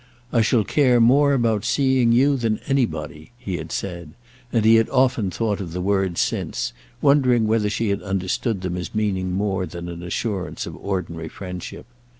[0.33, 4.15] "I shall care more about seeing you than anybody," he had said;
[4.51, 8.77] and he had often thought of the words since, wondering whether she had understood them
[8.77, 11.85] as meaning more than an assurance of ordinary friendship.